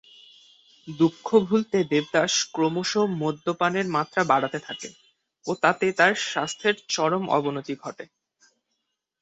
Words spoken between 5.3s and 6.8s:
ও তাতে তার স্বাস্থ্যের